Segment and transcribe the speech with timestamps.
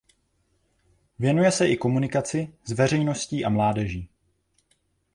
[1.19, 4.09] Věnuje se i komunikaci s veřejností a mládeží.